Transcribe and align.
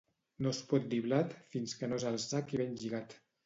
No 0.45 0.53
es 0.55 0.61
pot 0.71 0.87
dir 0.93 0.99
blat 1.09 1.37
fins 1.57 1.77
que 1.81 1.93
no 1.93 2.03
és 2.03 2.09
al 2.13 2.21
sac 2.27 2.59
i 2.59 2.65
ben 2.65 2.77
lligat 2.85 3.19